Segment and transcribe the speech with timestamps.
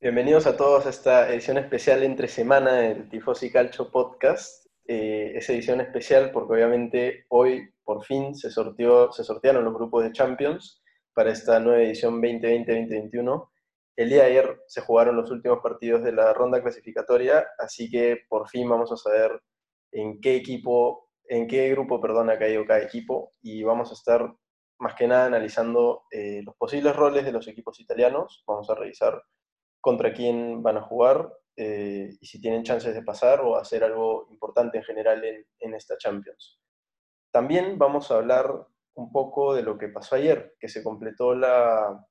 [0.00, 4.66] Bienvenidos a todos a esta edición especial entre semana del Tifosi Calcio Podcast.
[4.88, 10.02] Eh, esa edición especial porque obviamente hoy por fin se, sorteó, se sortearon los grupos
[10.02, 10.82] de Champions
[11.16, 13.48] para esta nueva edición 2020-2021.
[13.96, 18.18] El día de ayer se jugaron los últimos partidos de la ronda clasificatoria, así que
[18.28, 19.40] por fin vamos a saber
[19.92, 24.30] en qué equipo, en qué grupo, perdón, ha caído cada equipo y vamos a estar
[24.78, 28.44] más que nada analizando eh, los posibles roles de los equipos italianos.
[28.46, 29.22] Vamos a revisar
[29.80, 34.28] contra quién van a jugar eh, y si tienen chances de pasar o hacer algo
[34.30, 36.60] importante en general en, esta Champions.
[37.32, 42.04] También vamos a hablar un poco de lo que pasó ayer, que se completó la,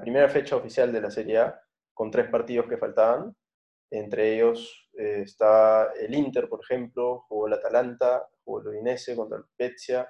[0.00, 1.60] primera fecha oficial de la Serie A
[1.92, 3.34] con tres partidos que faltaban.
[3.90, 9.38] Entre ellos eh, está el Inter, por ejemplo, jugó el Atalanta, jugó el Udinese contra
[9.38, 10.08] el Spezia,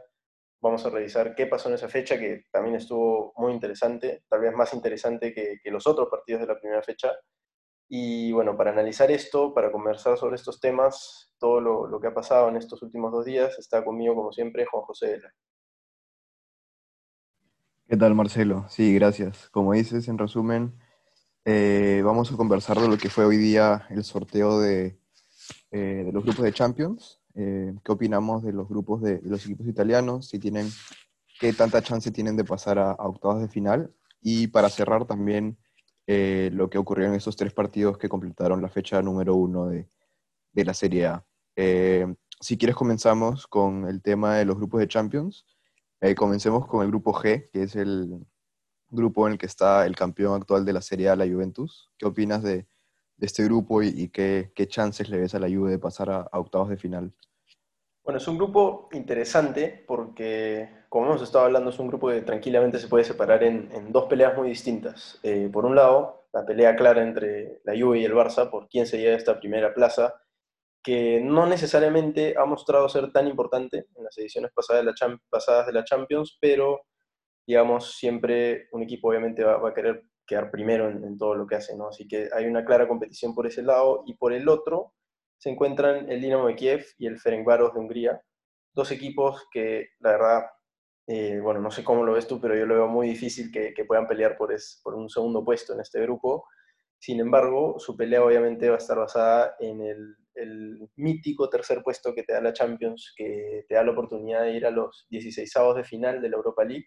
[0.62, 4.53] Vamos a revisar qué pasó en esa fecha, que también estuvo muy interesante, tal vez
[4.55, 7.11] más interesante que, los otros partidos de la primera fecha.
[7.89, 12.49] Y bueno, para analizar esto, para conversar sobre estos temas, todo lo, que ha pasado
[12.49, 15.34] en estos últimos dos días, está conmigo, como siempre, Juan José Dela.
[17.93, 18.65] ¿Qué tal, Marcelo?
[18.71, 19.51] Sí, gracias.
[19.51, 20.73] Como dices, en resumen,
[21.45, 24.99] eh, vamos a conversar de lo que fue hoy día el sorteo de,
[25.71, 27.21] eh, de los grupos de Champions.
[27.34, 30.71] Eh, qué opinamos de los grupos de, los equipos italianos, si tienen,
[31.39, 33.93] qué tanta chance tienen de pasar a, octavos de final.
[34.23, 35.59] Y para cerrar también
[36.06, 39.87] eh, lo que ocurrió en esos tres partidos que completaron la fecha número uno de,
[40.55, 41.27] de la Serie A.
[41.56, 42.06] Eh,
[42.41, 45.45] si quieres comenzamos con el tema de los grupos de Champions.
[46.17, 48.27] Comencemos con el grupo G, que es el
[48.91, 51.91] grupo en el que está el campeón actual de la Serie A, la Juventus.
[51.97, 52.67] ¿Qué opinas de,
[53.20, 56.77] este grupo y, qué, chances le ves a la Juve de pasar a, octavos de
[56.77, 57.12] final?
[58.05, 62.81] Bueno, es un grupo interesante porque, como hemos estado hablando, es un grupo que tranquilamente
[62.81, 65.21] se puede separar en, en dos peleas muy distintas.
[65.22, 68.87] Eh, por un lado, la pelea clara entre la Juve y el Barça por quién
[68.87, 70.15] se lleva esta primera plaza,
[70.82, 76.38] que no necesariamente ha mostrado ser tan importante en las ediciones pasadas de la, Champions,
[76.41, 76.82] pero
[77.47, 81.76] digamos, siempre un equipo obviamente va, a querer quedar primero en, todo lo que hace,
[81.76, 81.88] ¿no?
[81.88, 84.94] Así que hay una clara competición por ese lado y por el otro
[85.38, 88.22] se encuentran el Dinamo de Kiev y el Ferencváros de Hungría,
[88.72, 90.42] dos equipos que la verdad,
[91.09, 93.75] eh, bueno, no sé cómo lo ves tú, pero yo lo veo muy difícil que,
[93.87, 96.44] puedan pelear por, es, por un segundo puesto en este grupo.
[97.03, 100.17] Sin embargo, su pelea obviamente va a estar basada en el,
[100.95, 104.65] mítico tercer puesto que te da la Champions, que te da la oportunidad de ir
[104.65, 106.87] a los 16 de final de la Europa League.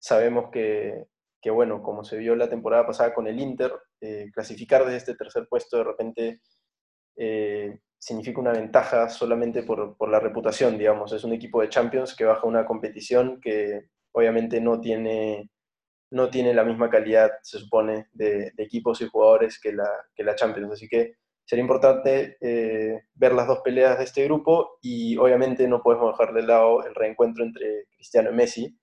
[0.00, 1.04] Sabemos que,
[1.40, 5.14] que bueno, como se vio la temporada pasada con el Inter, eh, clasificar desde este
[5.16, 6.40] tercer puesto de repente
[7.16, 11.12] eh, significa una ventaja solamente por, por, la reputación, digamos.
[11.12, 13.82] Es un equipo de Champions que baja una competición que
[14.12, 15.50] obviamente no tiene,
[16.12, 20.34] no tiene la misma calidad, se supone, de, equipos y jugadores que la, que la
[20.34, 20.72] Champions.
[20.72, 21.14] Así que
[21.44, 26.34] sería importante eh, ver las dos peleas de este grupo y obviamente no podemos dejar
[26.34, 28.78] de lado el reencuentro entre Cristiano y Messi,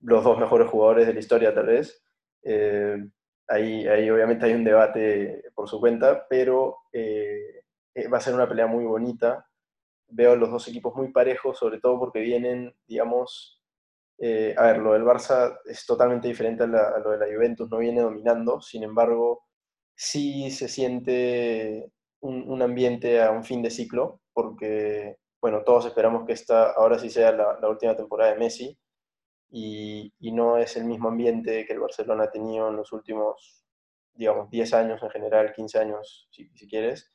[0.00, 2.02] los dos mejores jugadores de la historia tal vez.
[2.42, 2.96] Eh,
[3.46, 7.62] ahí, ahí obviamente hay un debate por su cuenta, pero eh,
[8.10, 9.46] va a ser una pelea muy bonita.
[10.08, 13.59] Veo los dos equipos muy parejos, sobre todo porque vienen, digamos,
[14.20, 18.02] a ver, lo del Barça es totalmente diferente a, lo de la Juventus, no viene
[18.02, 19.44] dominando, sin embargo,
[19.94, 26.32] sí se siente un, ambiente a un fin de ciclo, porque, bueno, todos esperamos que
[26.32, 28.78] esta ahora sí sea la, última temporada de Messi,
[29.50, 33.64] y, no es el mismo ambiente que el Barcelona ha tenido en los últimos,
[34.14, 37.10] digamos, 10 años en general, 15 años si, si quieres.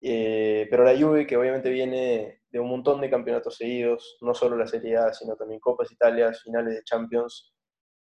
[0.00, 4.56] Eh, pero la Juve, que obviamente viene de un montón de campeonatos seguidos, no solo
[4.56, 7.52] la Serie A, sino también Copas Italia, finales de Champions,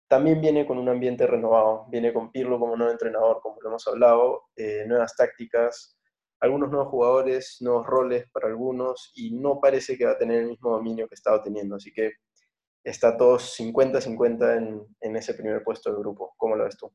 [0.07, 3.87] también viene con un ambiente renovado, viene con Pirlo como nuevo entrenador, como lo hemos
[3.87, 5.97] hablado, eh, nuevas tácticas,
[6.41, 10.49] algunos nuevos jugadores, nuevos roles para algunos, y no parece que va a tener el
[10.49, 11.77] mismo dominio que estaba teniendo.
[11.77, 12.11] Así que
[12.83, 16.33] está todos 50-50 en, en, ese primer puesto del grupo.
[16.35, 16.91] ¿Cómo lo ves tú?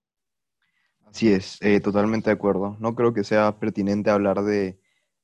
[1.06, 2.76] Así es, eh, totalmente de acuerdo.
[2.78, 4.78] No creo que sea pertinente hablar de,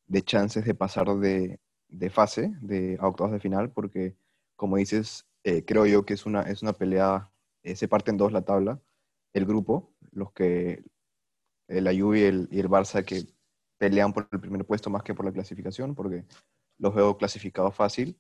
[0.07, 1.61] de chances de pasar de,
[1.99, 4.17] de, fase de octavos de final, porque
[4.57, 7.31] como dices, eh, creo yo que es una, es una pelea,
[7.63, 8.81] eh, se parte en dos la tabla,
[9.33, 10.85] el grupo, los que,
[11.69, 13.25] la Juve y el, y el Barça que
[13.79, 16.25] pelean por el primer puesto más que por la clasificación, porque
[16.79, 18.19] los veo clasificados fácil.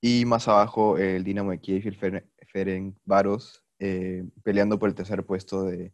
[0.00, 4.94] Y más abajo el Dinamo de Kiev y el Ferenc Varos eh, peleando por el
[4.94, 5.92] tercer puesto de,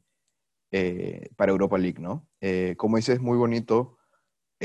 [0.73, 2.27] eh, para Europa League, ¿no?
[2.41, 3.99] Eh, como dices, es muy bonito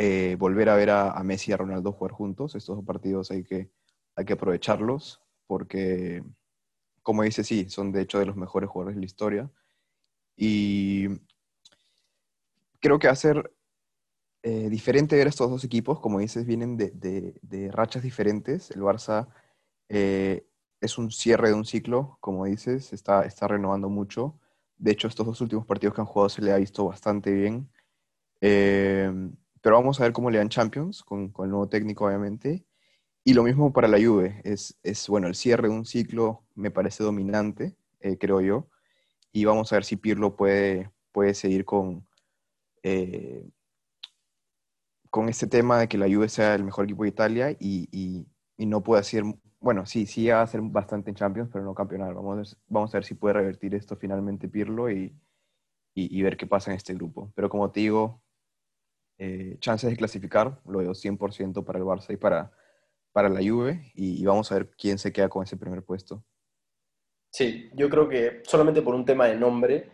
[0.01, 2.55] eh, volver a ver a, Messi y a Ronaldo jugar juntos.
[2.55, 3.69] Estos dos partidos hay que,
[4.15, 6.23] hay que aprovecharlos porque,
[7.03, 9.51] como dices, sí, son de hecho de los mejores jugadores de la historia.
[10.37, 11.09] Y
[12.79, 13.51] creo que va a ser
[14.41, 15.99] diferente ver a estos dos equipos.
[15.99, 16.91] Como dices, vienen de,
[17.41, 18.71] de rachas diferentes.
[18.71, 19.27] El Barça
[19.89, 24.39] es un cierre de un ciclo, como dices, está, está renovando mucho.
[24.77, 27.69] De hecho, estos dos últimos partidos que han jugado se le ha visto bastante bien.
[28.39, 29.11] Eh,
[29.61, 32.65] pero vamos a ver cómo le dan Champions con, con, el nuevo técnico, obviamente.
[33.23, 34.41] Y lo mismo para la Juve.
[34.43, 38.67] Es, es bueno, el cierre de un ciclo me parece dominante, eh, creo yo.
[39.31, 42.07] Y vamos a ver si Pirlo puede, puede seguir con,
[42.83, 43.47] eh,
[45.09, 48.27] con este tema de que la Juve sea el mejor equipo de Italia y, y,
[48.57, 49.23] y no puede hacer
[49.59, 52.13] bueno, sí, sí va a ser bastante en Champions, pero no campeonar.
[52.13, 55.13] Vamos, vamos a ver si puede revertir esto finalmente Pirlo y,
[55.93, 57.31] y, ver qué pasa en este grupo.
[57.35, 58.21] Pero como te digo,
[59.19, 62.51] eh, chances de clasificar, lo veo 100% para el Barça y para,
[63.11, 66.23] para la Juve, y, vamos a ver quién se queda con ese primer puesto.
[67.31, 69.91] Sí, yo creo que solamente por un tema de nombre,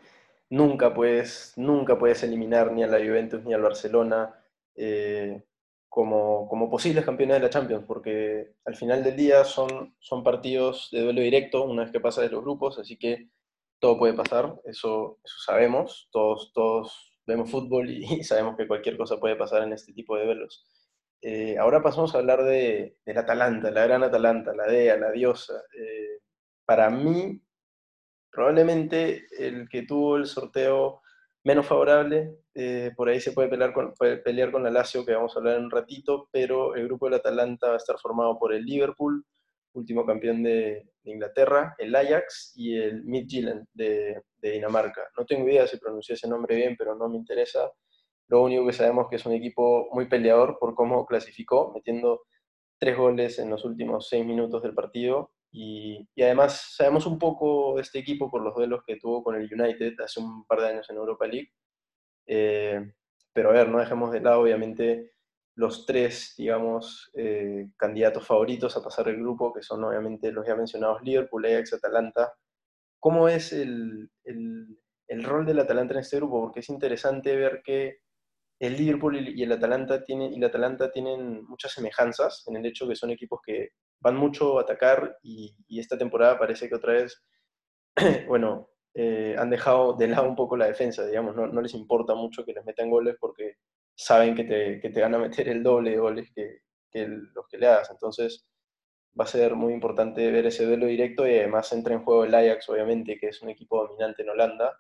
[0.49, 4.33] nunca puedes, nunca puedes eliminar ni a la Juventus ni al Barcelona.
[4.75, 5.43] Eh,
[5.89, 10.89] como, como, posibles campeones de la Champions, porque al final del día son, son partidos
[10.91, 13.29] de duelo directo una vez que pasa de los grupos, así que
[13.79, 19.19] todo puede pasar, eso, eso sabemos, todos, todos vemos fútbol y, sabemos que cualquier cosa
[19.19, 20.65] puede pasar en este tipo de duelos.
[21.21, 25.55] Eh, ahora pasamos a hablar de, del Atalanta, la gran Atalanta, la DEA, la diosa.
[25.77, 26.19] Eh,
[26.65, 27.41] para mí,
[28.31, 31.01] probablemente el que tuvo el sorteo
[31.45, 32.39] menos favorable.
[32.53, 33.93] Eh, por ahí se puede pelear, con,
[34.23, 37.19] pelear con la Lazio, que vamos a hablar en un ratito, pero el grupo del
[37.19, 39.25] Atalanta va a estar formado por el Liverpool,
[39.79, 45.03] último campeón de, Inglaterra, el Ajax y el Midtjylland de, de, Dinamarca.
[45.15, 47.71] No tengo idea si pronuncié ese nombre bien, pero no me interesa.
[48.27, 52.23] Lo único que sabemos es que es un equipo muy peleador por cómo clasificó, metiendo
[52.79, 57.81] tres goles en los últimos seis minutos del partido y, además sabemos un poco de
[57.81, 60.89] este equipo por los duelos que tuvo con el United hace un par de años
[60.89, 61.49] en Europa League.
[62.27, 62.91] Eh,
[63.31, 65.14] pero a ver, no dejemos de lado obviamente
[65.55, 70.55] los tres, digamos, eh, candidatos favoritos a pasar el grupo, que son obviamente los ya
[70.55, 72.33] mencionados Liverpool, Ajax, Atalanta.
[72.99, 76.41] ¿Cómo es el, el, el rol del Atalanta en este grupo?
[76.41, 77.99] Porque es interesante ver que
[78.59, 82.87] el Liverpool y el Atalanta tienen, y el Atalanta tienen muchas semejanzas en el hecho
[82.87, 83.69] que son equipos que
[83.99, 87.23] van mucho a atacar y, esta temporada parece que otra vez,
[88.27, 92.45] bueno, eh, han dejado de lado un poco la defensa, digamos, no, les importa mucho
[92.45, 93.55] que les metan goles porque
[93.95, 96.61] saben que te, que te van a meter el doble de goles que,
[97.33, 97.89] los que le hagas.
[97.91, 98.47] Entonces
[99.19, 102.35] va a ser muy importante ver ese duelo directo y además entra en juego el
[102.35, 104.77] Ajax, obviamente, que es un equipo dominante en Holanda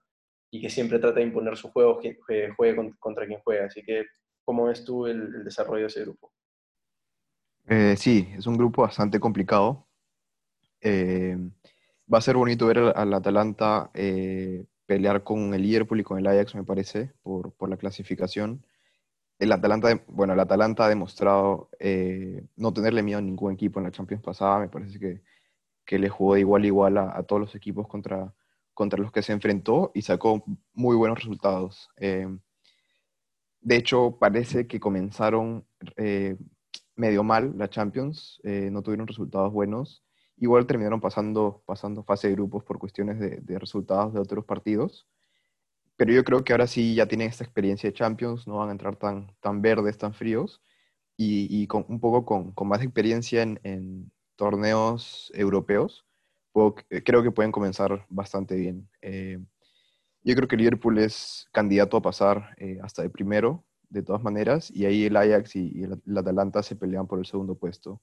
[0.51, 2.17] y que siempre trata de imponer su juego, que
[2.55, 3.65] juegue contra quien juega.
[3.65, 4.05] Así que,
[4.43, 6.31] ¿cómo ves tú el desarrollo de ese grupo?
[7.67, 9.87] Eh, sí, es un grupo bastante complicado.
[10.81, 11.35] Eh,
[12.11, 16.27] va a ser bonito ver al, Atalanta eh, pelear con el Liverpool y con el
[16.27, 18.63] Ajax, me parece, por, la clasificación.
[19.37, 21.69] El Atalanta, bueno, el Atalanta ha demostrado
[22.55, 24.59] no tenerle miedo a ningún equipo en la Champions pasada.
[24.59, 25.21] Me parece que,
[25.85, 28.33] que le jugó de igual a igual a, todos los equipos contra,
[28.73, 30.43] contra los que se enfrentó y sacó
[30.73, 31.89] muy buenos resultados.
[31.99, 35.65] de hecho, parece que comenzaron
[36.95, 40.03] medio mal la Champions, eh, no tuvieron resultados buenos.
[40.37, 45.07] Igual terminaron pasando, pasando fase de grupos por cuestiones de, resultados de otros partidos.
[45.97, 48.73] Pero yo creo que ahora sí ya tienen esta experiencia de Champions, no van a
[48.73, 50.61] entrar tan, tan verdes, tan fríos,
[51.17, 56.05] y, con, un poco con, con más experiencia en, torneos europeos,
[57.05, 58.89] creo que pueden comenzar bastante bien.
[59.01, 59.39] Eh,
[60.23, 64.71] yo creo que Liverpool es candidato a pasar eh, hasta de primero, de todas maneras,
[64.71, 68.01] y ahí el Ajax y, el, Atalanta se pelean por el segundo puesto.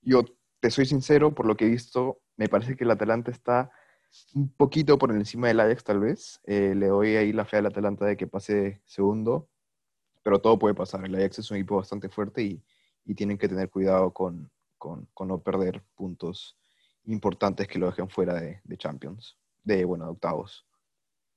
[0.00, 0.24] Yo
[0.60, 3.70] te soy sincero, por lo que he visto, me parece que el Atalanta está
[4.34, 6.40] un poquito por encima del Ajax tal vez.
[6.44, 9.48] Eh, le doy ahí la fe al Atalanta de que pase segundo,
[10.22, 11.04] pero todo puede pasar.
[11.04, 12.62] El Ajax es un equipo bastante fuerte y,
[13.14, 16.56] tienen que tener cuidado con, con, no perder puntos
[17.04, 20.66] importantes que lo dejen fuera de, de Champions, de, bueno, de octavos.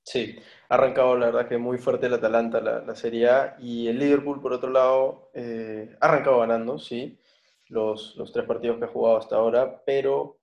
[0.02, 0.38] Sí,
[0.70, 3.98] ha arrancado la verdad que muy fuerte el Atalanta, la, la Serie A, y el
[3.98, 7.18] Liverpool, por otro lado, eh, ha arrancado ganando, sí,
[7.66, 10.37] los, los, tres partidos que ha jugado hasta ahora, pero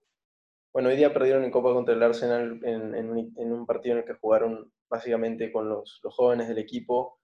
[0.76, 4.16] bueno, hoy día perdieron en Copa contra el Arsenal en, un partido en el que
[4.16, 7.22] jugaron básicamente con los, jóvenes del equipo,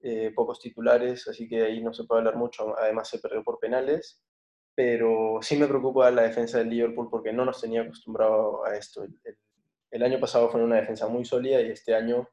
[0.00, 3.58] eh, pocos titulares, así que ahí no se puede hablar mucho, además se perdió por
[3.58, 4.22] penales,
[4.74, 9.04] pero sí me preocupa la defensa del Liverpool porque no nos tenía acostumbrado a esto.
[9.04, 9.20] El,
[9.90, 12.26] el año pasado fue una defensa muy sólida y este año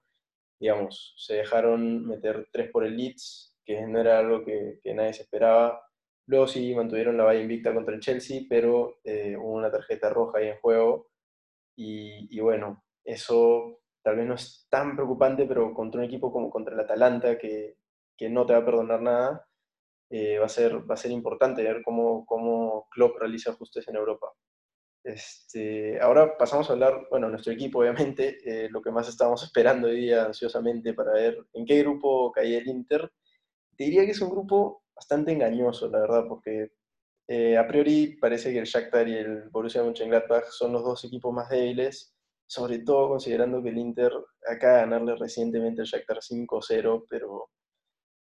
[0.58, 5.24] digamos, se dejaron meter tres por el Leeds, que no era algo que, nadie se
[5.24, 5.84] esperaba.
[6.32, 10.38] Luego sí mantuvieron la valla invicta contra el Chelsea, pero eh, hubo una tarjeta roja
[10.38, 11.10] ahí en juego.
[11.76, 16.74] Y, bueno, eso tal vez no es tan preocupante, pero contra un equipo como contra
[16.74, 17.76] el Atalanta, que,
[18.18, 19.46] que no te va a perdonar nada,
[20.10, 23.98] eh, va, a ser, va a ser importante ver cómo, cómo Klopp realiza ajustes en
[23.98, 24.32] Europa.
[25.04, 29.90] Este, ahora pasamos a hablar, bueno, nuestro equipo obviamente, eh, lo que más estábamos esperando
[29.90, 33.12] hoy día ansiosamente para ver en qué grupo caía el Inter.
[33.76, 36.72] Te diría que es un grupo bastante engañoso, la verdad, porque
[37.28, 41.34] eh, a priori parece que el Shakhtar y el Borussia Mönchengladbach son los dos equipos
[41.34, 42.16] más débiles,
[42.46, 44.12] sobre todo considerando que el Inter
[44.48, 47.50] acaba de ganarle recientemente al Shakhtar 5-0, pero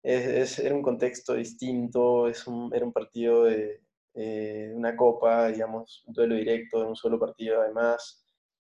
[0.03, 3.81] es, era un contexto distinto, es un, era un partido de,
[4.15, 8.25] eh, una copa, digamos, un duelo directo de un solo partido además.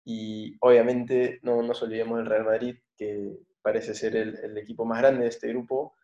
[0.05, 5.01] Y obviamente no nos olvidemos del Real Madrid, que parece ser el, el, equipo más
[5.01, 5.97] grande de este grupo,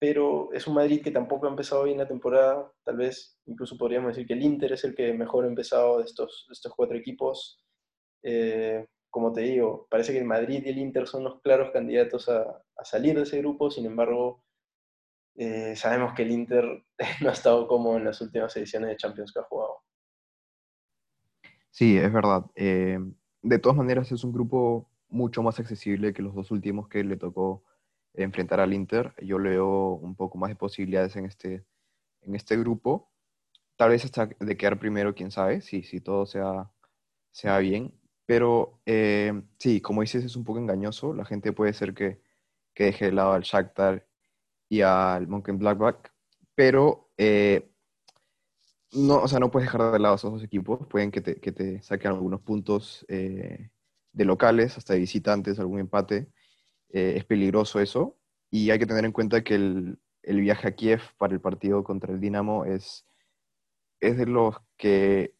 [0.00, 2.72] pero es un Madrid que tampoco ha empezado bien la temporada.
[2.84, 6.04] Tal vez incluso podríamos decir que el Inter es el que mejor ha empezado de
[6.04, 7.62] estos, estos cuatro equipos.
[8.22, 12.30] Eh, como te digo, parece que el Madrid y el Inter son los claros candidatos
[12.30, 14.42] a, salir de ese grupo, sin embargo,
[15.36, 16.64] eh, sabemos que el Inter
[17.20, 19.82] no ha estado como en las últimas ediciones de Champions que ha jugado.
[21.68, 22.46] Sí, es verdad.
[22.54, 22.98] Eh,
[23.42, 27.18] de todas maneras, es un grupo mucho más accesible que los dos últimos que le
[27.18, 27.64] tocó
[28.14, 29.14] enfrentar al Inter.
[29.22, 31.64] Yo leo un poco más de posibilidades en este,
[32.22, 33.10] en este grupo.
[33.76, 36.70] Tal vez hasta de quedar primero, quién sabe, si, si todo sea,
[37.32, 37.94] sea bien.
[38.26, 41.14] Pero eh, sí, como dices, es un poco engañoso.
[41.14, 42.20] La gente puede ser que,
[42.74, 44.06] que deje de lado al Shakhtar
[44.70, 46.12] y al Monkey Blackback,
[46.54, 47.70] pero eh,
[48.92, 51.52] no, o sea, no puedes dejar de lado esos dos equipos, pueden que te, que
[51.52, 53.70] te saquen algunos puntos eh,
[54.12, 56.28] de locales, hasta de visitantes, algún empate,
[56.92, 58.16] eh, es peligroso eso,
[58.50, 61.84] y hay que tener en cuenta que el, el, viaje a Kiev para el partido
[61.84, 63.06] contra el Dinamo es,
[64.00, 65.34] es de los que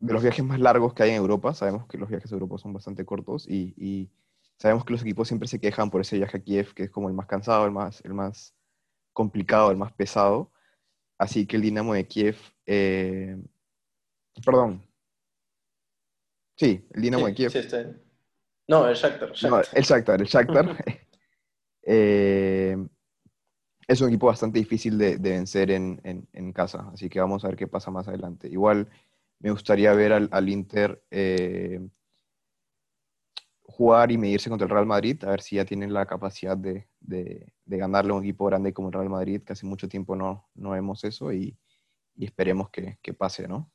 [0.00, 2.58] de los viajes más largos que hay en Europa, sabemos que los viajes a Europa
[2.58, 4.10] son bastante cortos y, y
[4.56, 7.08] sabemos que los equipos siempre se quejan por ese viaje a Kiev, que es como
[7.08, 8.54] el más cansado, el más, el más
[9.12, 10.52] complicado, el más pesado.
[11.18, 13.36] Así que el Dinamo de Kiev, eh,
[14.44, 14.84] perdón.
[16.56, 17.52] Sí, el Dinamo de Kiev.
[18.68, 19.30] No, el Shakhtar.
[19.72, 20.84] el Shakhtar, el Shakhtar.
[21.90, 22.76] Eh,
[23.86, 27.66] es un equipo bastante difícil de, vencer en, casa, así que vamos a ver qué
[27.66, 28.46] pasa más adelante.
[28.46, 28.90] Igual
[29.38, 31.80] me gustaría ver al, Inter eh,
[33.62, 36.88] jugar y medirse contra el Real Madrid, a ver si ya tienen la capacidad de,
[37.00, 40.46] de, ganarle a un equipo grande como el Real Madrid, que hace mucho tiempo no,
[40.54, 41.56] no vemos eso y,
[42.16, 43.70] y esperemos que, que, pase, ¿no?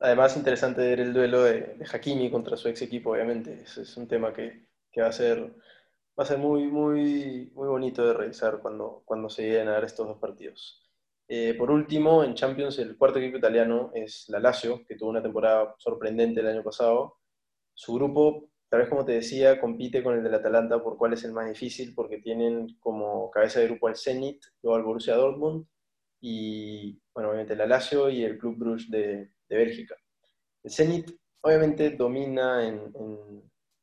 [0.00, 3.62] Además, interesante ver el duelo de, de Hakimi contra su ex equipo, obviamente.
[3.62, 5.40] Ese es un tema que, que, va a ser,
[6.18, 9.84] va a ser muy, muy, muy bonito de revisar cuando, cuando se lleguen a dar
[9.84, 10.82] estos dos partidos.
[11.28, 15.22] Eh, por último, en Champions, el cuarto equipo italiano es la Lazio, que tuvo una
[15.22, 17.18] temporada sorprendente el año pasado.
[17.74, 21.24] Su grupo tal vez como te decía, compite con el del Atalanta por cuál es
[21.24, 25.66] el más difícil, porque tienen como cabeza de grupo al Zenit, luego al Borussia Dortmund
[26.20, 29.96] y, bueno, obviamente el Lazio y el Club Bruges de, de Bélgica.
[30.62, 31.10] El Zenit
[31.42, 32.92] obviamente domina en,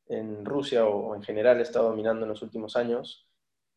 [0.08, 3.28] en, Rusia o en general está dominando en los últimos años.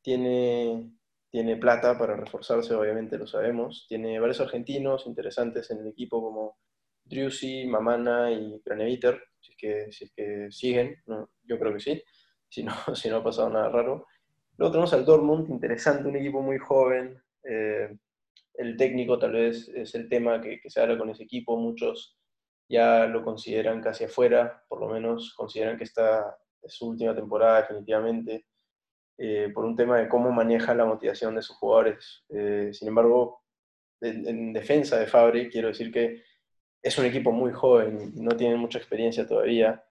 [0.03, 0.91] Tiene,
[1.31, 3.87] tiene plata para reforzarse, obviamente lo sabemos.
[3.89, 6.59] Tiene varios argentinos interesantes en el equipo como
[7.05, 10.97] Driussi, Mamana y Craneviter, si es que, si es que siguen,
[11.45, 12.03] yo creo que sí,
[12.49, 14.07] si no, si no ha pasado nada raro.
[14.57, 17.23] Luego tenemos al Dortmund, interesante, un equipo muy joven.
[17.45, 17.97] Eh,
[18.59, 22.19] el técnico tal vez es el tema que, se habla con ese equipo, muchos
[22.69, 27.63] ya lo consideran casi afuera, por lo menos consideran que esta es su última temporada
[27.63, 28.47] definitivamente,
[29.19, 32.25] eh, por un tema de cómo maneja la motivación de sus jugadores.
[32.29, 33.43] Eh, sin embargo,
[34.01, 36.23] en, en, defensa de Fabre, quiero decir que
[36.87, 39.85] es un equipo muy joven no tiene mucha experiencia todavía,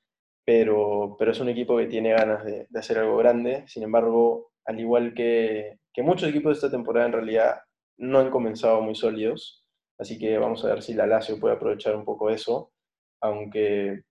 [0.45, 3.65] pero, pero es un equipo que tiene ganas de, hacer algo grande.
[3.67, 7.61] Sin embargo, al igual que, que, muchos equipos de esta temporada, en realidad
[7.97, 9.65] no han comenzado muy sólidos.
[9.97, 12.73] Así que vamos a ver si la Lazio puede aprovechar un poco eso,
[13.21, 14.03] aunque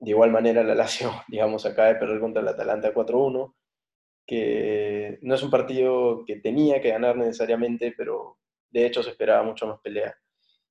[0.00, 3.54] de igual manera la Lazio, digamos, acaba de perder contra el Atalanta 4-1,
[4.26, 8.38] que no es un partido que tenía que ganar necesariamente, pero
[8.70, 10.14] de hecho se esperaba mucho más pelea.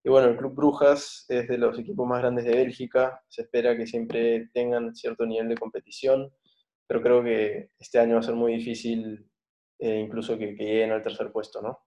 [0.05, 3.77] Y bueno, el Club Brujas es de los equipos más grandes de Bélgica, se espera
[3.77, 6.33] que siempre tengan cierto nivel de competición,
[6.87, 9.25] pero creo que este año va a ser muy difícil
[9.79, 11.79] eh, incluso que, lleguen al tercer puesto, ¿no?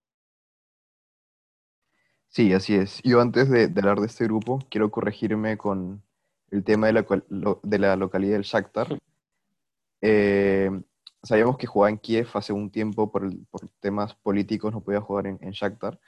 [2.36, 3.00] Sí, así es.
[3.02, 6.02] Yo antes de, hablar de este grupo, quiero corregirme con
[6.50, 7.06] el tema de la,
[7.62, 8.98] de la localidad del Shakhtar.
[10.02, 10.70] Eh,
[11.22, 15.28] sabíamos que jugaba en Kiev hace un tiempo por, por temas políticos, no podía jugar
[15.28, 15.98] en, en, Shakhtar.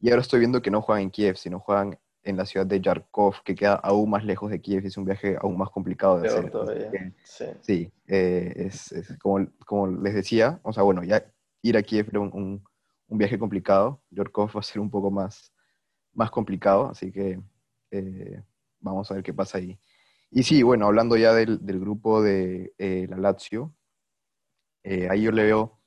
[0.00, 2.80] Y ahora estoy viendo que no juegan en Kiev, sino juegan en la ciudad de
[2.80, 6.18] Yarkov, que queda aún más lejos de Kiev, y es un viaje aún más complicado
[6.18, 6.50] de hacer.
[7.24, 11.82] sí, sí eh, es, es, como, como les decía, o sea, bueno, ya ir a
[11.82, 12.64] Kiev era un, un,
[13.06, 15.53] un viaje complicado, Yarkov va a ser un poco más,
[16.14, 17.40] más complicado, así que
[17.90, 18.42] eh,
[18.80, 19.78] vamos a ver qué pasa ahí.
[20.30, 23.74] Y sí, bueno, hablando ya del, del grupo de eh, la Lazio,
[24.82, 25.80] eh, ahí yo le veo,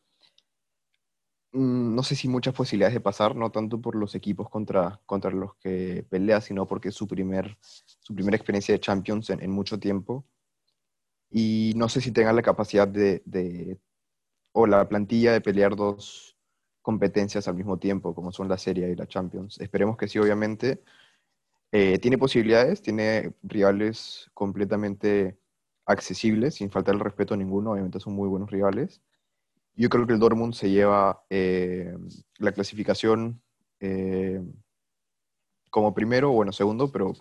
[1.53, 5.31] mm, no sé si muchas posibilidades de pasar, no tanto por los equipos contra, contra
[5.31, 9.51] los que pelea, sino porque es su, primer, su primera experiencia de Champions en, en
[9.51, 10.25] mucho tiempo.
[11.29, 13.79] Y no sé si tengan la capacidad de, de,
[14.53, 16.36] o la plantilla de pelear dos
[16.87, 19.59] competencias al mismo tiempo, como son la Serie y la Champions.
[19.59, 20.81] Esperemos que sí, obviamente.
[21.73, 25.37] Eh, tiene posibilidades, tiene rivales completamente
[25.85, 29.01] accesibles, sin faltar el respeto a ninguno, obviamente son muy buenos rivales.
[29.75, 31.93] Yo creo que el Dortmund se lleva eh,
[32.37, 33.41] la clasificación
[33.81, 34.41] eh,
[35.69, 37.11] como primero, bueno, segundo, pero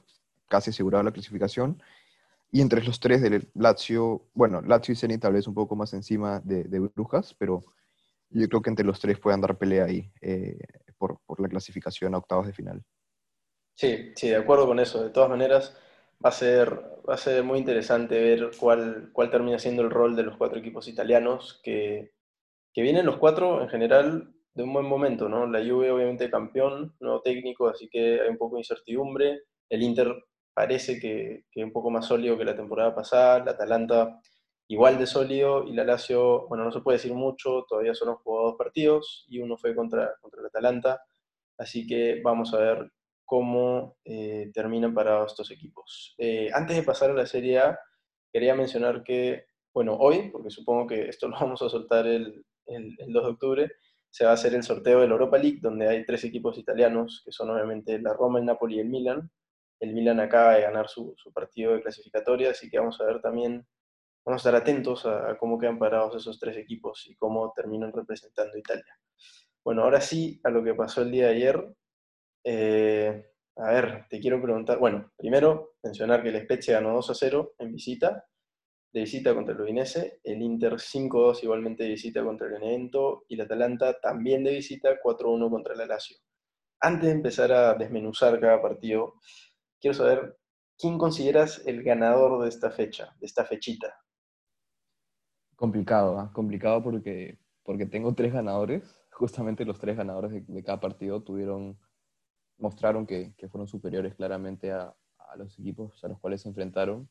[0.47, 1.83] casi asegurada la clasificación.
[2.53, 5.93] Y entre los tres del Lazio, bueno, Lazio y Zenit tal vez un poco más
[5.93, 7.65] encima de, de Brujas, pero
[8.41, 10.59] yo creo que entre los tres pueden dar pelea ahí eh,
[10.99, 12.83] por, por la clasificación a octavos de final.
[13.75, 15.03] Sí, sí, de acuerdo con eso.
[15.03, 15.77] De todas maneras,
[16.25, 16.73] va a ser,
[17.09, 20.59] va a ser muy interesante ver cuál, cuál termina siendo el rol de los cuatro
[20.59, 22.13] equipos italianos, que,
[22.73, 25.47] que vienen los cuatro en general de un buen momento, ¿no?
[25.47, 29.43] La Juve obviamente campeón, nuevo técnico, así que hay un poco de incertidumbre.
[29.69, 30.15] El Inter
[30.55, 34.19] parece que, que un poco más sólido que la temporada pasada, la Atalanta
[34.69, 38.19] igual de sólido y la Lazio, bueno, no se puede decir mucho, todavía solo han
[38.19, 41.01] jugado dos partidos y uno fue contra, contra el Atalanta,
[41.59, 42.91] así que vamos a ver
[43.25, 46.15] cómo eh, terminan parados estos equipos.
[46.19, 47.79] Eh, antes de pasar a la Serie A,
[48.33, 52.97] quería mencionar que, bueno, hoy, porque supongo que esto lo vamos a soltar el, el,
[52.99, 53.73] el 2 de octubre,
[54.11, 57.23] se va a hacer el sorteo de la Europa League, donde hay tres equipos italianos,
[57.25, 59.31] que son obviamente la Roma, el Napoli y el Milan.
[59.79, 63.21] El Milan acaba de ganar su, su partido de clasificatoria, así que vamos a ver
[63.21, 63.67] también,
[64.27, 68.59] vamos a estar atentos a, cómo quedan parados esos tres equipos y cómo terminan representando
[68.59, 68.99] Italia.
[69.65, 71.75] Bueno, ahora sí, a lo que pasó el día de ayer,
[72.45, 77.15] eh, a ver, te quiero preguntar, bueno, primero mencionar que el Spezia ganó 2 a
[77.15, 78.27] 0 en visita,
[78.93, 83.35] de visita contra el Udinese, el Inter 5-2 igualmente de visita contra el Benevento y
[83.35, 86.19] el Atalanta también de visita 4-1 contra el Lazio.
[86.81, 89.15] Antes de empezar a desmenuzar cada partido,
[89.81, 90.37] quiero saber
[90.79, 93.95] quién consideras el ganador de esta fecha, de esta fechita.
[95.57, 96.29] Complicado, ¿eh?
[96.33, 98.83] complicado porque, porque tengo tres ganadores.
[99.11, 101.79] Justamente los tres ganadores de, de cada partido tuvieron
[102.59, 107.09] mostraron que, que fueron superiores claramente a, a, los equipos a los cuales se enfrentaron.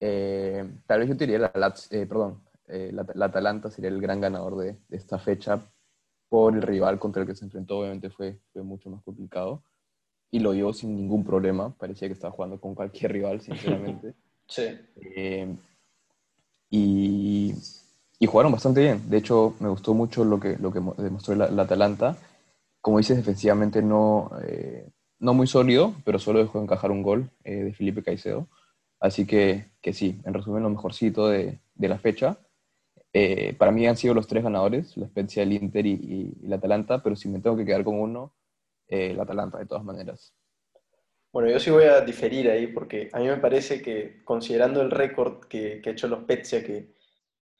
[0.00, 4.20] Eh, tal vez yo diría la, eh, perdón, eh, la, la, Atalanta sería el gran
[4.20, 5.60] ganador de, de, esta fecha
[6.28, 9.62] por el rival contra el que se enfrentó, obviamente fue, fue mucho más complicado
[10.30, 14.14] y lo dio sin ningún problema, parecía que estaba jugando con cualquier rival, sinceramente.
[14.48, 14.62] sí.
[14.96, 15.54] Eh,
[16.72, 17.54] y,
[18.18, 21.48] y, jugaron bastante bien, de hecho me gustó mucho lo que, lo que demostró la,
[21.48, 22.18] la Atalanta
[22.82, 27.62] como dices, defensivamente no, eh, no muy sólido, pero solo dejó encajar un gol eh,
[27.62, 28.48] de Felipe Caicedo.
[29.00, 32.38] Así que, que, sí, en resumen, lo mejorcito de, de la fecha.
[33.12, 36.48] Eh, para mí han sido los tres ganadores, la Spezia, el Inter y, y, y,
[36.48, 38.34] la Atalanta, pero si me tengo que quedar con uno,
[38.88, 40.34] eh, la Atalanta, de todas maneras.
[41.32, 44.90] Bueno, yo sí voy a diferir ahí, porque a mí me parece que, considerando el
[44.90, 46.92] récord que, que ha hecho los Spezia, que,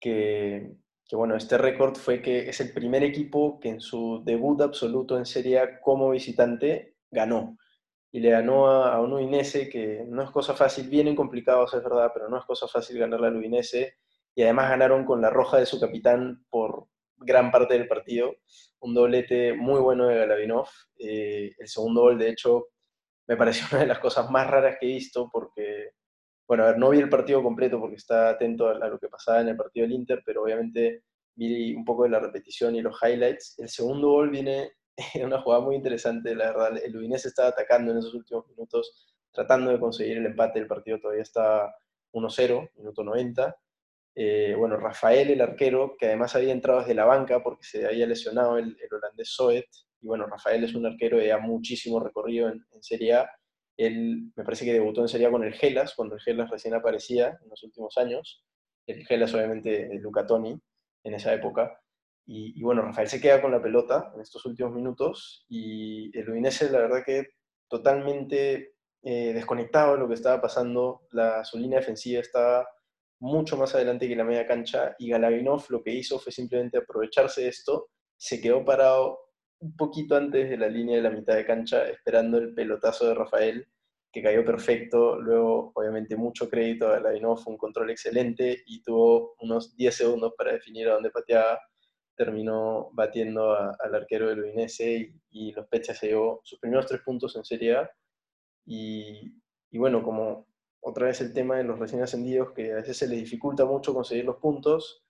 [0.01, 0.77] que
[1.13, 5.19] que bueno, este récord fue que es el primer equipo que en su debut absoluto
[5.19, 7.59] en Serie A como visitante ganó.
[8.11, 11.85] Y le ganó a, a un Udinese que no es cosa fácil, vienen complicados, es
[11.85, 13.97] verdad, pero no es cosa fácil ganarle al Udinese.
[14.35, 16.87] Y además ganaron con la roja de su capitán por
[17.19, 18.35] gran parte del partido.
[18.81, 20.69] Un doblete muy bueno de Galavinov.
[20.99, 22.69] Eh, el segundo gol, de hecho,
[23.29, 25.93] me pareció una de las cosas más raras que he visto porque
[26.53, 29.41] bueno, a ver, no vi el partido completo porque estaba atento a, lo que pasaba
[29.41, 31.05] en el partido del Inter, pero obviamente
[31.35, 33.59] vi un poco de la repetición y los highlights.
[33.59, 34.73] El segundo gol viene
[35.15, 36.79] en una jugada muy interesante, la verdad.
[36.85, 40.59] El Udinese estaba atacando en esos últimos minutos, tratando de conseguir el empate.
[40.59, 41.75] El partido todavía está
[42.13, 43.57] 1-0, minuto 90.
[44.15, 48.07] Eh, bueno, Rafael, el arquero, que además había entrado desde la banca porque se había
[48.07, 49.69] lesionado el, el holandés Soet.
[50.03, 53.31] Y bueno, Rafael es un arquero de ya muchísimo recorrido en, Serie A
[53.77, 57.39] él me parece que debutó en Serie con el Gelas, cuando el Gelas recién aparecía
[57.43, 58.45] en los últimos años.
[58.87, 60.61] El Gelas, obviamente, Luca Toni
[61.05, 61.81] en esa época.
[62.27, 66.29] Y, y, bueno, Rafael se queda con la pelota en estos últimos minutos y el
[66.29, 67.29] Udinese, la verdad que
[67.69, 71.07] totalmente eh, desconectado de lo que estaba pasando.
[71.11, 72.69] La, su línea defensiva estaba
[73.19, 77.43] mucho más adelante que la media cancha y Galavinov lo que hizo fue simplemente aprovecharse
[77.43, 79.19] de esto, se quedó parado
[79.63, 83.15] un poquito antes de la línea de la mitad de cancha esperando el pelotazo de
[83.15, 83.67] Rafael
[84.13, 89.75] que cayó perfecto, luego obviamente mucho crédito a Galavinov, un control excelente y tuvo unos
[89.75, 91.59] 10 segundos para definir a dónde pateaba,
[92.15, 97.35] terminó batiendo al arquero del Udinese y, los Pechas se llevó sus primeros tres puntos
[97.37, 97.91] en Serie A
[98.67, 99.35] y,
[99.71, 100.47] y bueno, como
[100.81, 103.95] otra vez el tema de los recién ascendidos, que a veces se les dificulta mucho
[103.95, 105.02] conseguir los puntos.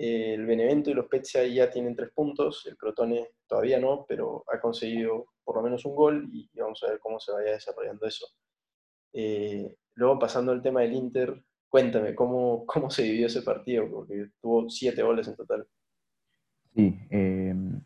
[0.00, 4.44] Eh, el Benevento y los Spezia ya tienen tres puntos, el Crotone todavía no, pero
[4.46, 8.06] ha conseguido por lo menos un gol y, vamos a ver cómo se vaya desarrollando
[8.06, 8.24] eso.
[9.12, 14.28] Eh, luego pasando al tema del Inter, cuéntame cómo, cómo se dividió ese partido, porque
[14.40, 15.66] tuvo siete goles en total.
[16.76, 17.82] Sí, em,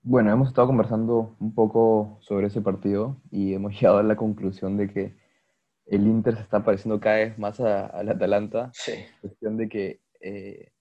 [0.00, 4.78] bueno, hemos estado conversando un poco sobre ese partido y hemos llegado a la conclusión
[4.78, 5.16] de que
[5.84, 8.70] el Inter se está pareciendo cada vez más al Atalanta.
[8.72, 8.92] Sí.
[9.20, 10.72] Cuestión de que eh,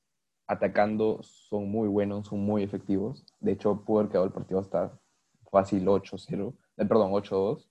[0.47, 3.25] atacando son muy buenos, son muy efectivos.
[3.39, 4.99] De hecho, pudo haber quedado el partido hasta
[5.51, 7.67] fácil 8-0, eh, perdón, 8-2,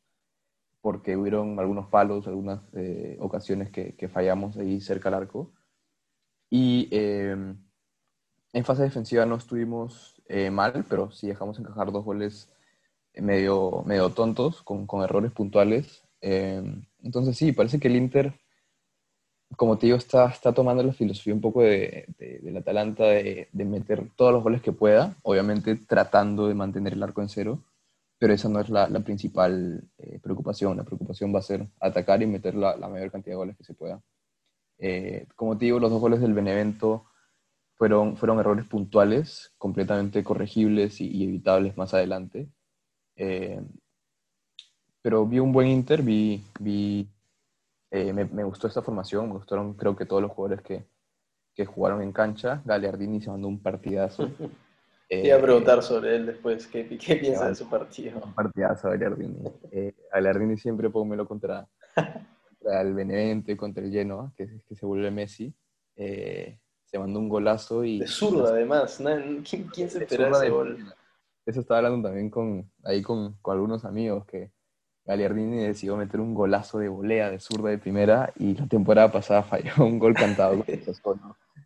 [0.81, 5.52] porque hubieron algunos palos, algunas eh, ocasiones que, fallamos ahí cerca al arco.
[6.50, 7.59] Y em,
[8.52, 12.50] en fase defensiva no estuvimos mal, pero sí dejamos encajar dos goles
[13.14, 16.02] medio, medio tontos, con, con errores puntuales.
[16.20, 18.38] Em, entonces sí, parece que el Inter,
[19.57, 24.09] como te digo, está, está tomando la filosofía un poco de, del Atalanta de, meter
[24.17, 27.65] todos los goles que pueda, obviamente tratando de mantener el arco en cero,
[28.19, 30.77] pero esa no es la, principal eh, preocupación.
[30.77, 33.75] La preocupación va a ser atacar y meter la, mayor cantidad de goles que se
[33.75, 34.03] pueda.
[34.79, 37.07] Eh, como te digo, los dos goles del Benevento
[37.77, 42.49] fueron, fueron errores puntuales, completamente corregibles y, evitables más adelante.
[43.17, 43.61] Eh,
[45.01, 47.09] pero vi un buen Inter, vi, vi
[47.90, 50.87] eh, me, me, gustó esta formación, me gustaron creo que todos los jugadores que,
[51.55, 52.62] que jugaron en cancha.
[52.64, 54.29] Galeardini se mandó un partidazo.
[55.09, 58.20] Te iba a preguntar sobre él después, ¿qué, qué piensa de su partido?
[58.22, 59.42] Un partidazo Galeardini.
[59.70, 64.85] Eh, Galeardini siempre pónmelo contra, contra el Benevento y contra el Genoa, que, que se
[64.85, 65.55] vuelve Messi.
[65.96, 68.01] Eh, se mandó un golazo y...
[68.01, 69.03] De zurdo, además.
[69.48, 70.94] ¿Quién, quién se esperaba ese gol?
[71.44, 74.53] Eso estaba hablando también con, ahí con, con algunos amigos que
[75.09, 79.42] Gagliardini decidió meter un golazo de volea de zurda de primera y la temporada pasada
[79.42, 80.62] falló un gol cantado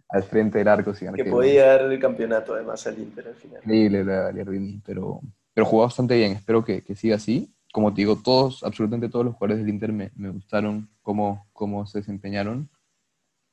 [0.09, 0.93] al frente del arco.
[0.93, 3.61] que podía dar el campeonato además al Inter al final.
[3.65, 5.21] Increíble la Gagliardini, pero,
[5.53, 6.33] pero jugó bastante bien.
[6.33, 7.53] Espero que, que, siga así.
[7.73, 11.85] Como te digo, todos, absolutamente todos los jugadores del Inter me, me gustaron cómo, cómo
[11.87, 12.71] se desempeñaron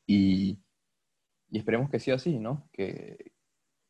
[0.05, 0.59] y,
[1.49, 2.69] y esperemos que siga así, ¿no?
[2.71, 3.31] Que,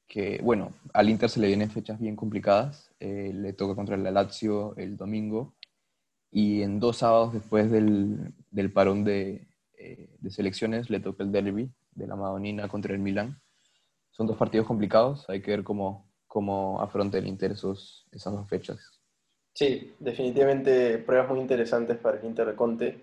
[0.07, 2.89] que, bueno, al Inter se le vienen fechas bien complicadas.
[3.01, 5.55] Eh, le toca contra el Lazio el domingo
[6.31, 11.31] y en dos sábados después del, del parón de, eh, de, selecciones le toca el
[11.31, 13.41] derby de la Madonina contra el Milan.
[14.11, 18.47] Son dos partidos complicados, hay que ver cómo, cómo afronta el Inter esos, esas dos
[18.47, 18.99] fechas.
[19.53, 23.01] Sí, definitivamente pruebas muy interesantes para el Inter de Conte.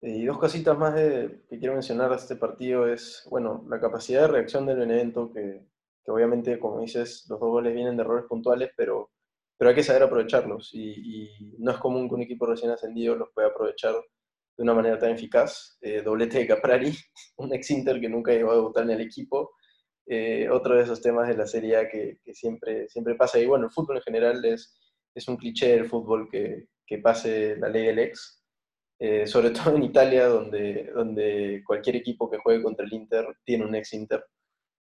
[0.00, 3.80] Eh, y dos cositas más de, que quiero mencionar de este partido es, bueno, la
[3.80, 5.66] capacidad de reacción del Benevento, que,
[6.04, 9.10] que obviamente, como dices, los dos goles vienen de errores puntuales, pero
[9.58, 13.30] pero hay que saber aprovecharlos y, no es común que un equipo recién ascendido los
[13.34, 15.78] pueda aprovechar de una manera tan eficaz.
[15.80, 16.92] Eh, doblete de Caprari,
[17.36, 19.52] un ex-Inter que nunca llegó a debutar en el equipo,
[20.06, 23.38] eh, otro de esos temas de la Serie A que, siempre, siempre pasa.
[23.38, 24.78] Y bueno, el fútbol en general es,
[25.14, 28.44] es un cliché del fútbol que, que pase la ley del ex,
[28.98, 33.64] eh, sobre todo en Italia, donde, donde cualquier equipo que juegue contra el Inter tiene
[33.66, 34.24] un ex-Inter.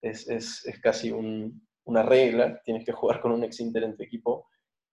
[0.03, 4.03] Es, es, es, casi un, una regla, tienes que jugar con un ex-Inter en tu
[4.03, 4.49] equipo.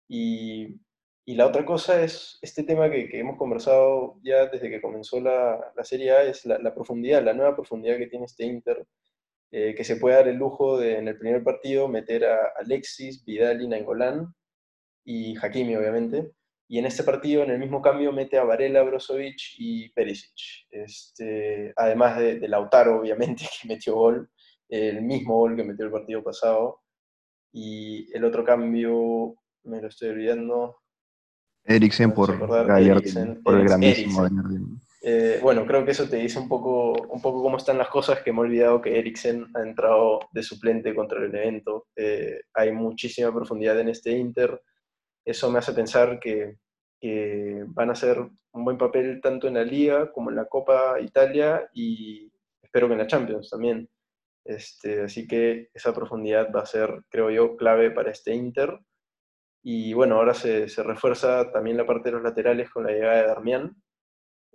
[0.07, 0.79] Y,
[1.25, 5.83] la otra cosa es este tema que, hemos conversado ya desde que comenzó la, la
[5.83, 8.85] Serie A, es la, profundidad, la nueva profundidad que tiene este Inter,
[9.51, 13.23] eh, que se puede dar el lujo de en el primer partido meter a Alexis,
[13.23, 14.33] Vidal y Nainggolan
[15.05, 16.33] y Hakimi, obviamente.
[16.67, 20.67] Y en este partido, en el mismo cambio, mete a Varela, Brozovic y Perisic.
[20.71, 24.29] Este, además de, de Lautaro, obviamente, que metió gol,
[24.69, 26.81] el mismo gol que metió el partido pasado.
[27.51, 30.77] Y el otro cambio me lo estoy olvidando.
[31.65, 34.27] Eriksen por, por el grandísimo
[35.05, 38.21] eh, bueno, creo que eso te dice un poco, un poco cómo están las cosas,
[38.21, 41.87] que me he olvidado que Eriksen ha entrado de suplente contra el evento.
[41.97, 44.61] Eh, hay muchísima profundidad en este Inter.
[45.25, 46.57] Eso me hace pensar que,
[47.67, 51.69] van a hacer un buen papel tanto en la Liga como en la Copa Italia
[51.73, 53.89] y espero que en la Champions también.
[54.45, 58.79] Este, así que esa profundidad va a ser, creo yo, clave para este Inter.
[59.63, 63.27] Y bueno, ahora se, refuerza también la parte de los laterales con la llegada de
[63.27, 63.75] Darmian.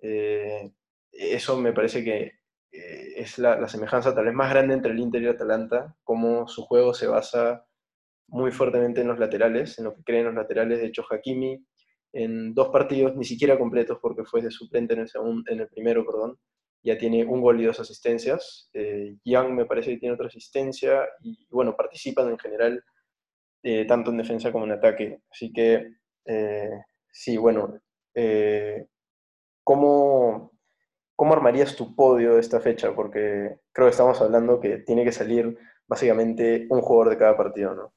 [0.03, 0.71] Eh,
[1.11, 2.39] eso me parece que
[2.71, 6.47] eh, es la, semejanza tal vez más grande entre el Inter y el Atalanta, como
[6.47, 7.65] su juego se basa
[8.29, 10.81] muy fuertemente en los laterales, en lo que creen los laterales.
[10.81, 11.65] De hecho, Hakimi
[12.13, 15.69] en dos partidos, ni siquiera completos, porque fue de suplente en el, segundo, en el
[15.69, 16.39] primero, perdón,
[16.83, 18.71] ya tiene un gol y dos asistencias.
[18.73, 22.83] Eh, Young me parece que tiene otra asistencia y, bueno, participan en general
[23.63, 25.21] eh, tanto en defensa como en ataque.
[25.31, 25.95] Así que,
[26.25, 26.71] eh,
[27.11, 27.81] sí, bueno,
[29.63, 30.53] ¿cómo,
[31.15, 32.95] ¿cómo armarías tu podio de esta fecha?
[32.95, 37.75] Porque creo que estamos hablando que tiene que salir básicamente un jugador de cada partido,
[37.75, 37.93] ¿no?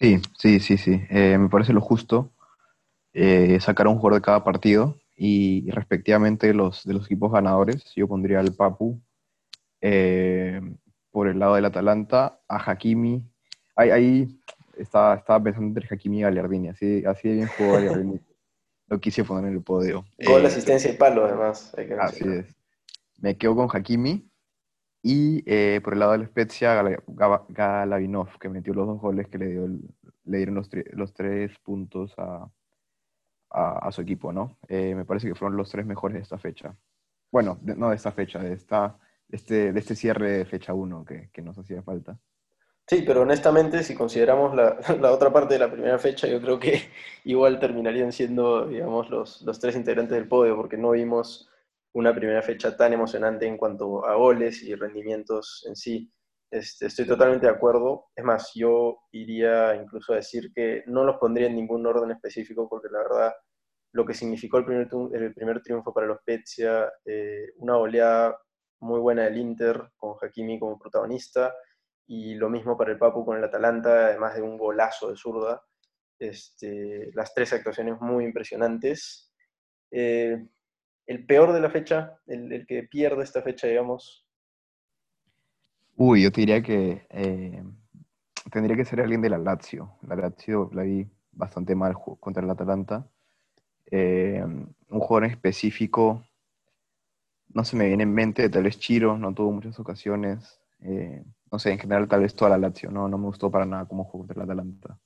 [0.00, 1.02] Sí, sí, sí, sí.
[1.10, 2.32] me parece lo justo
[3.60, 8.40] sacar un jugador de cada partido y, respectivamente los, de los equipos ganadores, yo pondría
[8.40, 9.00] al Papu
[9.80, 10.60] eh,
[11.10, 13.22] por el lado del Atalanta, a Hakimi.
[13.76, 14.40] Ahí
[14.78, 18.20] estaba, estaba, pensando entre Hakimi y Gagliardini, así, así de bien jugó Gagliardini.
[18.88, 20.04] Lo quise poner en el podio.
[20.18, 21.74] Gol, la eh, asistencia y palo, además.
[22.00, 22.54] así es.
[23.18, 24.28] Me quedo con Hakimi.
[25.02, 26.82] Y eh, por el lado del Spezia,
[27.48, 32.14] Galavinov, que metió los dos goles que le, dio le dieron los, los tres puntos
[32.16, 32.50] a,
[33.54, 34.58] a, su equipo, ¿no?
[34.68, 36.76] Eh, me parece que fueron los tres mejores de esta fecha.
[37.30, 41.30] Bueno, no de esta fecha, de, esta, este, de este cierre de fecha 1 que,
[41.32, 42.18] que, nos hacía falta.
[42.86, 46.58] Sí, pero honestamente, si consideramos la, la, otra parte de la primera fecha, yo creo
[46.58, 46.82] que
[47.24, 51.48] igual terminarían siendo, digamos, los, los tres integrantes del podio, porque no vimos
[51.94, 56.12] una primera fecha tan emocionante en cuanto a goles y rendimientos en sí.
[56.50, 58.06] Este, estoy totalmente de acuerdo.
[58.14, 62.68] Es más, yo iría incluso a decir que no los pondría en ningún orden específico
[62.68, 63.32] porque la verdad
[63.92, 68.36] lo que significó el primer, el primer triunfo para los Spezia, eh, una oleada
[68.80, 71.54] muy buena del Inter con Hakimi como protagonista
[72.06, 75.62] y lo mismo para el Papu con el Atalanta, además de un golazo de zurda.
[76.18, 79.32] Este, las tres actuaciones muy impresionantes.
[79.90, 80.46] Eh,
[81.06, 84.24] el peor de la fecha, el, que pierde esta fecha, digamos,
[85.96, 87.62] Uy, yo te diría que eh,
[88.50, 89.96] tendría que ser alguien de la Lazio.
[90.02, 93.08] La Lazio la vi bastante mal contra el Atalanta.
[93.86, 96.24] Eh, un jugador específico,
[97.48, 100.60] no se me viene en mente, tal vez Chiro, no tuvo muchas ocasiones.
[101.54, 103.86] No sé, en general tal vez toda la Lazio, no, no me gustó para nada
[103.86, 104.98] cómo jugó el Atalanta.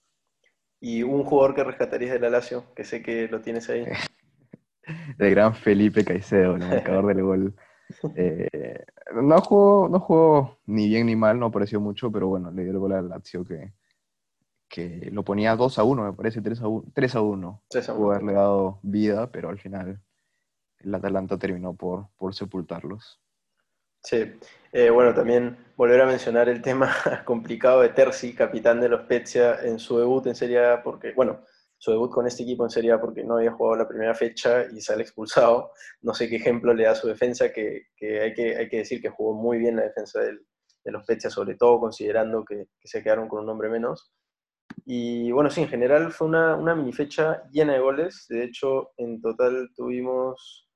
[0.81, 3.85] ¿Y un jugador que rescatarías de la Lazio, que sé que lo tienes ahí?
[5.19, 7.55] el gran Felipe Caicedo, el marcador del gol
[8.17, 8.83] eh,
[9.15, 12.73] no, jugó, no jugó ni bien ni mal, no pareció mucho, pero bueno, le dio
[12.73, 13.75] el gol al Lazio que,
[14.71, 16.93] que lo ponía 2 a 1, me parece, 3 a 1.
[16.95, 17.63] 3 a 1.
[17.95, 20.01] Pudo haberle dado vida, pero al final
[20.79, 23.21] el Atalanta terminó por, por sepultarlos.
[24.03, 24.39] Sí,
[24.73, 26.93] eh, bueno, también volver a mencionar el tema
[27.25, 31.45] complicado de Terzi, capitán de los Spezia, en su debut en Serie A, porque, bueno,
[31.79, 34.67] su debut con este equipo en Serie A porque no había jugado la primera fecha
[34.73, 35.73] y sale expulsado.
[36.03, 39.11] No sé qué ejemplo le da su defensa, que, hay, que hay que decir que
[39.11, 40.39] jugó muy bien la defensa de
[40.85, 44.13] los Spezia, sobre todo considerando que, se quedaron con un hombre menos.
[44.85, 48.27] Y bueno, sí, en general fue una, una mini fecha llena de goles.
[48.29, 50.68] De hecho, en total tuvimos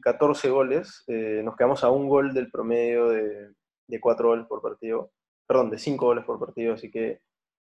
[0.00, 1.04] 14 goles.
[1.08, 3.52] Eh, nos quedamos a un gol del promedio de,
[3.86, 5.12] de 4 goles por partido.
[5.46, 6.74] Perdón, de 5 goles por partido.
[6.74, 7.20] Así que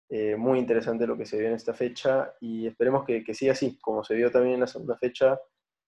[0.09, 3.53] eh, muy interesante lo que se vio en esta fecha y esperemos que, que, siga
[3.53, 5.39] así, como se vio también en la segunda fecha,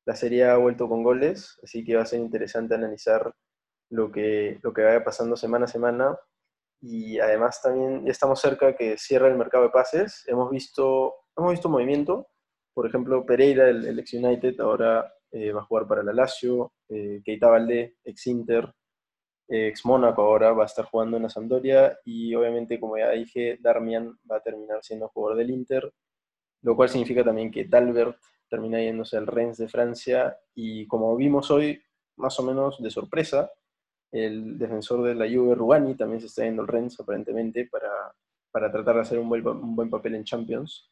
[0.05, 3.33] la serie ha vuelto con goles, así que va a ser interesante analizar
[3.89, 6.17] lo que, lo que vaya pasando semana a semana
[6.81, 11.51] y además también ya estamos cerca que cierra el mercado de pases, hemos visto, hemos
[11.51, 12.27] visto movimiento,
[12.73, 17.21] por ejemplo Pereira, el, ex United, ahora eh, va a jugar para la Lazio, eh,
[17.25, 18.71] Keita Valde, ex Inter,
[19.47, 23.57] ex Mónaco ahora va a estar jugando en la Sampdoria y obviamente, como ya dije,
[23.59, 25.91] Darmian va a terminar siendo jugador del Inter,
[26.61, 28.17] lo cual significa también que Dalbert
[28.47, 31.81] termina yéndose al Rennes de Francia y como vimos hoy,
[32.17, 33.51] más o menos de sorpresa,
[34.11, 37.89] el defensor de la Juve, Rubani, también se está yendo al Rennes aparentemente para,
[38.51, 40.91] para tratar de hacer un buen, un buen papel en Champions.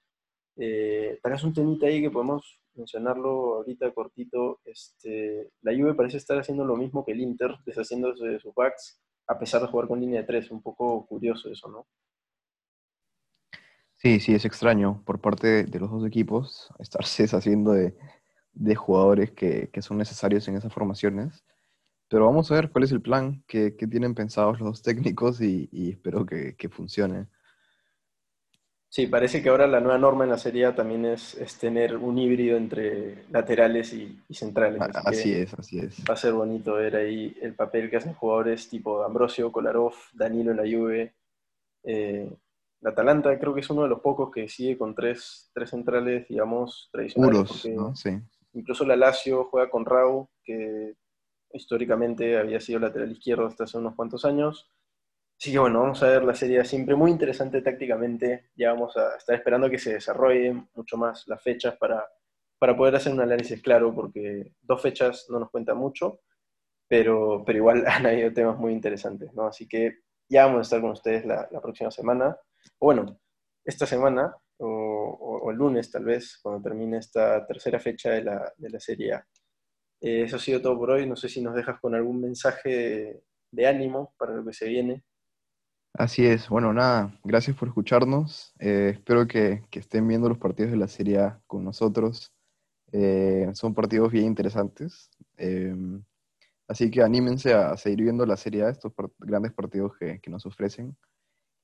[0.58, 6.38] Eh, es un temita ahí que podemos mencionarlo ahorita cortito, este, la Juve parece estar
[6.38, 10.02] haciendo lo mismo que el Inter, deshaciéndose de sus backs, a pesar de jugar con
[10.02, 10.52] línea de tres.
[10.52, 11.88] Un poco curioso eso, ¿no?
[13.98, 17.96] Sí, sí, es extraño por parte de, los dos equipos estarse deshaciendo de,
[18.76, 21.46] jugadores que, son necesarios en esas formaciones.
[22.10, 25.70] Pero vamos a ver cuál es el plan que, tienen pensados los dos técnicos y,
[25.92, 27.28] espero que, que funcione.
[28.92, 32.18] Sí, parece que ahora la nueva norma en la Serie A también es, tener un
[32.18, 34.82] híbrido entre laterales y, centrales.
[35.06, 36.04] Así, es, así es.
[36.10, 40.52] Va a ser bonito ver ahí el papel que hacen jugadores tipo Ambrosio, Kolarov, Danilo
[40.52, 41.16] en la Juve.
[41.84, 42.30] Eh,
[42.82, 46.28] la Atalanta creo que es uno de los pocos que sigue con tres, tres centrales,
[46.28, 47.48] digamos, tradicionales.
[47.48, 47.96] Puros, ¿no?
[47.96, 48.20] Sí.
[48.52, 50.96] incluso la Lazio juega con Raúl, que
[51.54, 54.70] históricamente había sido lateral izquierdo hasta hace unos cuantos años.
[55.42, 58.52] Así que bueno, vamos a ver la serie siempre muy interesante tácticamente.
[58.56, 62.06] Ya vamos a estar esperando que se desarrollen mucho más las fechas para,
[62.60, 66.20] para poder hacer un análisis claro, porque dos fechas no nos cuentan mucho,
[66.88, 69.48] pero, pero igual han habido temas muy interesantes, ¿no?
[69.48, 72.38] Así que ya vamos a estar con ustedes la, la próxima semana.
[72.78, 73.20] O bueno,
[73.66, 78.70] esta semana, o, el lunes tal vez, cuando termine esta tercera fecha de la, de
[78.70, 79.28] la Serie A.
[80.02, 81.08] Eh, eso ha sido todo por hoy.
[81.08, 85.04] No sé si nos dejas con algún mensaje de, ánimo para lo que se viene.
[85.94, 86.48] Así es.
[86.50, 88.54] Bueno, nada, gracias por escucharnos.
[88.60, 92.34] Eh, espero que, estén viendo los partidos de la Serie A con nosotros.
[92.92, 95.10] Eh, son partidos bien interesantes.
[96.68, 100.46] así que anímense a seguir viendo la Serie A, estos grandes partidos que, que, nos
[100.46, 100.98] ofrecen.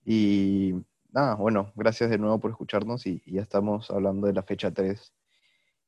[0.06, 0.74] Y
[1.12, 5.14] nada, bueno, gracias de nuevo por escucharnos y, ya estamos hablando de la fecha 3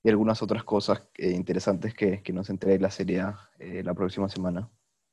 [0.04, 3.24] y algunas otras cosas eh, interesantes que, que, nos entregue la serie
[3.60, 4.70] eh, la próxima semana.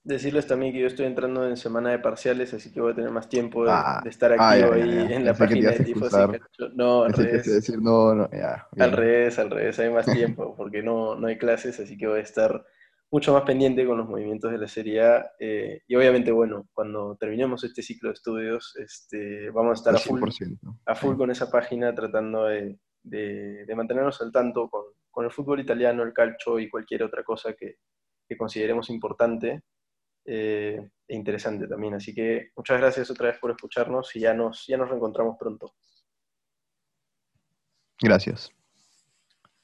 [0.06, 3.10] Decirles también que yo estoy entrando en semana de parciales, así que voy a tener
[3.10, 6.12] más tiempo de, ah, estar aquí ah, hoy en la página de Tifos.
[6.74, 7.44] No, al revés.
[7.44, 8.28] Decir, no, no,
[8.78, 12.20] al revés, al revés, hay más tiempo porque no, no hay clases, así que voy
[12.20, 12.64] a estar
[13.10, 15.32] mucho más pendiente con los movimientos de la Serie A.
[15.38, 19.98] Eh, y obviamente, bueno, cuando terminemos este ciclo de estudios, este, vamos a estar a
[19.98, 20.22] full,
[20.86, 26.02] a full con esa página tratando de, de, mantenernos al tanto con, el fútbol italiano,
[26.02, 27.76] el calcio y cualquier otra cosa que,
[28.36, 29.62] consideremos importante
[30.26, 31.94] eh, e interesante también.
[31.94, 35.74] Así que muchas gracias otra vez por escucharnos y ya nos, ya nos reencontramos pronto.
[38.00, 38.50] Gracias.